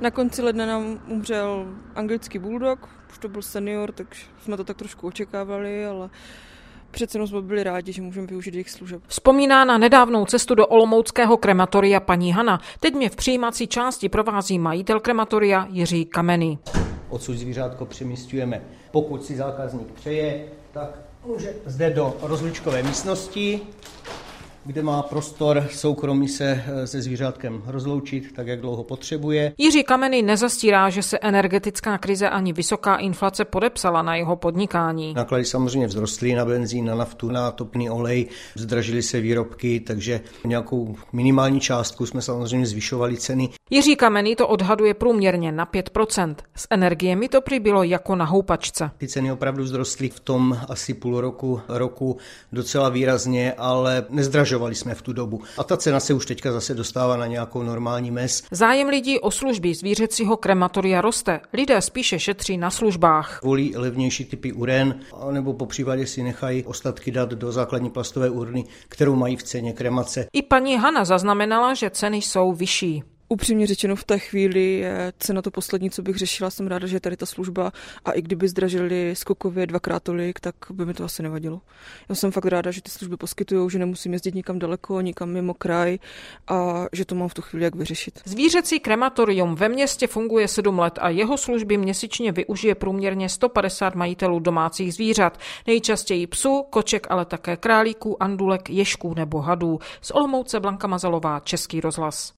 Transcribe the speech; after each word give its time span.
Na 0.00 0.10
konci 0.10 0.42
ledna 0.42 0.66
nám 0.66 1.00
umřel 1.06 1.66
anglický 1.94 2.38
bulldog, 2.38 2.88
už 3.10 3.18
to 3.18 3.28
byl 3.28 3.42
senior, 3.42 3.92
takže 3.92 4.22
jsme 4.44 4.56
to 4.56 4.64
tak 4.64 4.76
trošku 4.76 5.06
očekávali, 5.06 5.86
ale 5.86 6.10
přece 6.90 7.16
jenom 7.16 7.28
jsme 7.28 7.42
byli 7.42 7.64
rádi, 7.64 7.92
že 7.92 8.02
můžeme 8.02 8.26
využít 8.26 8.54
jejich 8.54 8.70
služeb. 8.70 9.02
Vzpomíná 9.06 9.64
na 9.64 9.78
nedávnou 9.78 10.24
cestu 10.24 10.54
do 10.54 10.66
Olomouckého 10.66 11.36
krematoria 11.36 12.00
paní 12.00 12.32
Hana. 12.32 12.60
Teď 12.80 12.94
mě 12.94 13.08
v 13.10 13.16
přijímací 13.16 13.66
části 13.66 14.08
provází 14.08 14.58
majitel 14.58 15.00
krematoria 15.00 15.66
Jiří 15.70 16.04
Kamenný. 16.04 16.58
Odsud 17.08 17.36
zvířátko 17.36 17.86
přemístujeme. 17.86 18.62
Pokud 18.90 19.24
si 19.24 19.36
zákazník 19.36 19.92
přeje, 19.92 20.44
tak 20.72 20.98
může 21.26 21.54
zde 21.66 21.90
do 21.90 22.16
rozličkové 22.22 22.82
místnosti 22.82 23.60
kde 24.64 24.82
má 24.82 25.02
prostor 25.02 25.66
soukromí 25.70 26.28
se 26.28 26.64
eh, 26.66 26.86
se 26.86 27.02
zvířátkem 27.02 27.62
rozloučit, 27.66 28.32
tak 28.32 28.46
jak 28.46 28.60
dlouho 28.60 28.84
potřebuje. 28.84 29.52
Jiří 29.58 29.84
Kameny 29.84 30.22
nezastírá, 30.22 30.90
že 30.90 31.02
se 31.02 31.18
energetická 31.18 31.98
krize 31.98 32.28
ani 32.28 32.52
vysoká 32.52 32.96
inflace 32.96 33.44
podepsala 33.44 34.02
na 34.02 34.16
jeho 34.16 34.36
podnikání. 34.36 35.14
Náklady 35.14 35.44
samozřejmě 35.44 35.88
vzrostly 35.88 36.34
na 36.34 36.44
benzín, 36.44 36.84
na 36.84 36.94
naftu, 36.94 37.30
na 37.30 37.50
topný 37.50 37.90
olej, 37.90 38.26
zdražily 38.54 39.02
se 39.02 39.20
výrobky, 39.20 39.80
takže 39.80 40.20
nějakou 40.44 40.96
minimální 41.12 41.60
částku 41.60 42.06
jsme 42.06 42.22
samozřejmě 42.22 42.66
zvyšovali 42.66 43.16
ceny. 43.16 43.48
Jiří 43.70 43.96
Kamenný 43.96 44.36
to 44.36 44.48
odhaduje 44.48 44.94
průměrně 44.94 45.52
na 45.52 45.66
5%. 45.66 46.34
S 46.56 46.66
energiemi 46.70 47.28
to 47.28 47.40
přibylo 47.40 47.82
jako 47.82 48.14
na 48.16 48.24
houpačce. 48.24 48.90
Ty 48.98 49.08
ceny 49.08 49.32
opravdu 49.32 49.64
vzrostly 49.64 50.08
v 50.08 50.20
tom 50.20 50.58
asi 50.68 50.94
půl 50.94 51.20
roku, 51.20 51.60
roku 51.68 52.16
docela 52.52 52.88
výrazně, 52.88 53.52
ale 53.52 54.04
nezdražovaly 54.10 54.49
zdražovali 54.50 54.74
jsme 54.74 54.94
v 54.94 55.02
tu 55.02 55.12
dobu. 55.12 55.40
A 55.58 55.64
ta 55.64 55.76
cena 55.76 56.00
se 56.00 56.14
už 56.14 56.26
teďka 56.26 56.52
zase 56.52 56.74
dostává 56.74 57.16
na 57.16 57.26
nějakou 57.26 57.62
normální 57.62 58.10
mez. 58.10 58.42
Zájem 58.50 58.88
lidí 58.88 59.18
o 59.18 59.30
služby 59.30 59.74
zvířecího 59.74 60.36
krematoria 60.36 61.00
roste. 61.00 61.40
Lidé 61.52 61.80
spíše 61.80 62.18
šetří 62.18 62.58
na 62.58 62.70
službách. 62.70 63.40
Volí 63.42 63.76
levnější 63.76 64.24
typy 64.24 64.52
uren, 64.52 65.00
nebo 65.30 65.52
po 65.52 65.66
případě 65.66 66.06
si 66.06 66.22
nechají 66.22 66.64
ostatky 66.64 67.10
dát 67.10 67.30
do 67.30 67.52
základní 67.52 67.90
plastové 67.90 68.30
urny, 68.30 68.64
kterou 68.88 69.14
mají 69.16 69.36
v 69.36 69.42
ceně 69.42 69.72
kremace. 69.72 70.26
I 70.32 70.42
paní 70.42 70.76
Hana 70.76 71.04
zaznamenala, 71.04 71.74
že 71.74 71.90
ceny 71.90 72.16
jsou 72.16 72.52
vyšší. 72.52 73.02
Upřímně 73.32 73.66
řečeno 73.66 73.96
v 73.96 74.04
té 74.04 74.18
chvíli 74.18 74.72
je 74.72 75.12
cena 75.18 75.42
to 75.42 75.50
poslední, 75.50 75.90
co 75.90 76.02
bych 76.02 76.16
řešila. 76.16 76.50
Jsem 76.50 76.66
ráda, 76.66 76.86
že 76.86 76.96
je 76.96 77.00
tady 77.00 77.16
ta 77.16 77.26
služba 77.26 77.72
a 78.04 78.12
i 78.12 78.22
kdyby 78.22 78.48
zdražili 78.48 79.14
skokově 79.16 79.66
dvakrát 79.66 80.02
tolik, 80.02 80.40
tak 80.40 80.54
by 80.70 80.86
mi 80.86 80.94
to 80.94 81.04
asi 81.04 81.22
nevadilo. 81.22 81.60
Já 82.08 82.14
jsem 82.14 82.30
fakt 82.30 82.44
ráda, 82.44 82.70
že 82.70 82.82
ty 82.82 82.90
služby 82.90 83.16
poskytují, 83.16 83.70
že 83.70 83.78
nemusím 83.78 84.12
jezdit 84.12 84.34
nikam 84.34 84.58
daleko, 84.58 85.00
nikam 85.00 85.30
mimo 85.30 85.54
kraj 85.54 85.98
a 86.48 86.86
že 86.92 87.04
to 87.04 87.14
mám 87.14 87.28
v 87.28 87.34
tu 87.34 87.42
chvíli 87.42 87.64
jak 87.64 87.74
vyřešit. 87.74 88.20
Zvířecí 88.24 88.80
krematorium 88.80 89.54
ve 89.54 89.68
městě 89.68 90.06
funguje 90.06 90.48
7 90.48 90.78
let 90.78 90.98
a 91.00 91.08
jeho 91.08 91.38
služby 91.38 91.76
měsíčně 91.76 92.32
využije 92.32 92.74
průměrně 92.74 93.28
150 93.28 93.94
majitelů 93.94 94.38
domácích 94.38 94.94
zvířat. 94.94 95.38
Nejčastěji 95.66 96.26
psů, 96.26 96.64
koček, 96.70 97.06
ale 97.10 97.24
také 97.24 97.56
králíků, 97.56 98.22
andulek, 98.22 98.70
ješků 98.70 99.14
nebo 99.14 99.40
hadů. 99.40 99.78
Z 100.00 100.10
Olomouce 100.10 100.60
Blanka 100.60 100.86
Mazalová, 100.86 101.40
Český 101.40 101.80
rozhlas. 101.80 102.28